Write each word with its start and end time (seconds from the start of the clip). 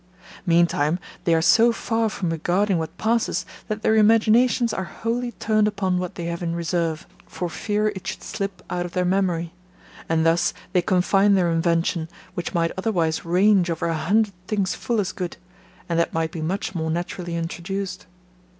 Meantime, 0.47 0.97
they 1.25 1.35
are 1.35 1.43
so 1.43 1.71
far 1.71 2.09
from 2.09 2.31
regarding 2.31 2.79
what 2.79 2.97
passes, 2.97 3.45
that 3.67 3.83
their 3.83 3.95
imaginations 3.95 4.73
are 4.73 4.85
wholly 4.85 5.33
turned 5.33 5.67
upon 5.67 5.99
what 5.99 6.15
they 6.15 6.25
have 6.25 6.41
in 6.41 6.55
reserve, 6.55 7.05
for 7.27 7.47
fear 7.47 7.89
it 7.89 8.07
should 8.07 8.23
slip 8.23 8.63
out 8.67 8.83
of 8.83 8.93
their 8.93 9.05
memory; 9.05 9.53
and 10.09 10.25
thus 10.25 10.55
they 10.73 10.81
confine 10.81 11.35
their 11.35 11.51
invention, 11.51 12.09
which 12.33 12.51
might 12.51 12.71
otherwise 12.75 13.25
range 13.25 13.69
over 13.69 13.85
a 13.85 13.93
hundred 13.95 14.33
things 14.47 14.73
full 14.73 14.99
as 14.99 15.11
good, 15.11 15.37
and 15.87 15.99
that 15.99 16.13
might 16.15 16.31
be 16.31 16.41
much 16.41 16.73
more 16.73 16.89
naturally 16.89 17.35
introduced. 17.35 18.07